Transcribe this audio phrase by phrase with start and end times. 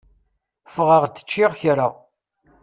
[0.73, 1.87] Ffɣeɣ-d ččiɣ kra.